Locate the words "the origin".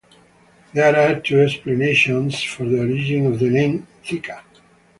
2.65-3.27